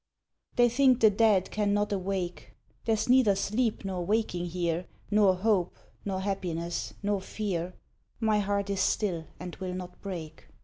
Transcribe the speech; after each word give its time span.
They 0.55 0.67
think 0.67 0.99
the 0.99 1.11
dead 1.11 1.51
cannot 1.51 1.93
awake,— 1.93 2.55
[There's 2.85 3.07
neither 3.07 3.35
sleep 3.35 3.85
nor 3.85 4.03
waking 4.03 4.47
here, 4.47 4.87
Nor 5.11 5.35
hope, 5.35 5.77
nor 6.05 6.21
happiness, 6.21 6.95
nor 7.03 7.21
fear,— 7.21 7.75
My 8.29 8.39
heart 8.39 8.71
is 8.71 8.79
still 8.81 9.25
and 9.39 9.55
will 9.57 9.75
not 9.75 10.01
break. 10.01 10.47